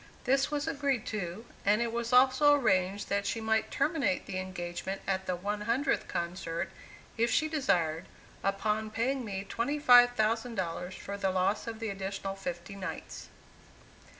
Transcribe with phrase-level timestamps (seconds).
[0.23, 4.99] This was agreed to, and it was also arranged that she might terminate the engagement
[5.05, 6.71] at the one hundredth concert,
[7.19, 8.05] if she desired,
[8.43, 13.29] upon paying me $25,000 for the loss of the additional fifty nights.